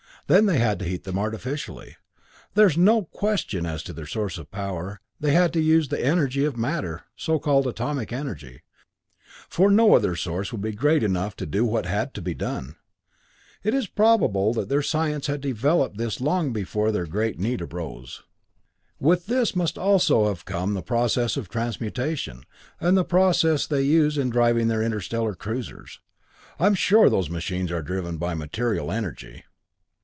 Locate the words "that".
14.53-14.69